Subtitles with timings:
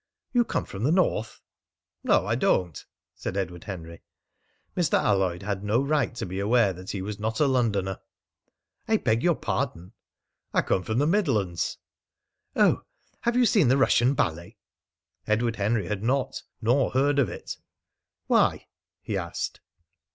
[0.33, 1.41] "You come from the North?"
[2.03, 4.01] "No, I don't," said Edward Henry.
[4.75, 4.93] Mr.
[4.97, 7.99] Alloyd had no right to be aware that he was not a Londoner.
[8.87, 9.93] "I beg your pardon."
[10.55, 11.77] "I come from the Midlands."
[12.55, 12.81] "Oh!...
[13.19, 14.57] Have you seen the Russian ballet?"
[15.27, 17.57] Edward Henry had not, nor heard of it.
[18.25, 18.65] "Why?"
[19.03, 19.59] he asked.